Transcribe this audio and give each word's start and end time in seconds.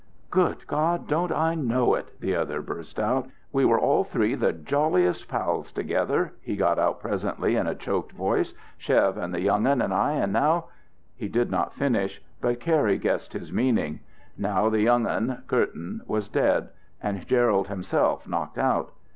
"Good 0.31 0.65
God, 0.65 1.07
don't 1.07 1.31
I 1.31 1.53
know 1.53 1.93
it!" 1.93 2.19
the 2.19 2.35
other 2.35 2.59
burst 2.63 2.99
out. 2.99 3.29
"We 3.51 3.65
were 3.65 3.79
all 3.79 4.03
three 4.03 4.33
the 4.33 4.51
jolliest 4.51 5.27
pals 5.27 5.71
together," 5.71 6.33
he 6.41 6.55
got 6.55 6.79
out 6.79 6.99
presently 6.99 7.55
in 7.55 7.67
a 7.67 7.75
choked 7.75 8.11
voice, 8.11 8.55
"Chev 8.79 9.15
and 9.15 9.31
the 9.31 9.41
young 9.41 9.67
un 9.67 9.79
and 9.79 9.93
I; 9.93 10.13
and 10.13 10.33
now" 10.33 10.69
He 11.19 11.27
did 11.27 11.51
not 11.51 11.75
finish, 11.75 12.19
but 12.41 12.59
Cary 12.59 12.97
guessed 12.97 13.33
his 13.33 13.51
meaning. 13.53 13.99
Now 14.39 14.69
the 14.69 14.81
young 14.81 15.05
un, 15.05 15.43
Curtin, 15.45 16.01
was 16.07 16.29
dead, 16.29 16.69
and 16.99 17.27
Gerald 17.27 17.67
himself 17.67 18.27
knocked 18.27 18.57
out. 18.57 18.93